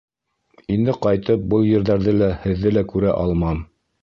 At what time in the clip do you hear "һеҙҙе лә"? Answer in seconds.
2.47-2.85